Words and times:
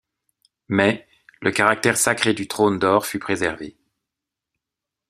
Mais, 0.67 1.07
le 1.41 1.51
caractère 1.51 1.95
sacré 1.95 2.33
du 2.33 2.47
Trône 2.47 2.79
d'Or 2.79 3.05
fut 3.05 3.19
préservé. 3.19 3.77